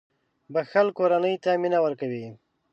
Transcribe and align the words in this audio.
•بښل 0.53 0.87
کورنۍ 0.97 1.35
ته 1.43 1.49
مینه 1.61 1.79
ورکوي. 1.85 2.25